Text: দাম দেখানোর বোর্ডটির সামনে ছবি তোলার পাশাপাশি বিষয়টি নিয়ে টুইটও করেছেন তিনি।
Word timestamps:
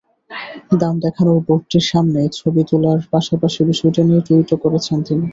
দাম 0.81 0.95
দেখানোর 1.05 1.39
বোর্ডটির 1.47 1.85
সামনে 1.91 2.19
ছবি 2.37 2.61
তোলার 2.69 2.99
পাশাপাশি 3.13 3.59
বিষয়টি 3.69 4.01
নিয়ে 4.07 4.25
টুইটও 4.27 4.57
করেছেন 4.63 4.97
তিনি। 5.07 5.25